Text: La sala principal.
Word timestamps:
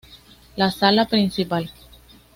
La 0.57 0.71
sala 0.71 1.05
principal. 1.05 1.69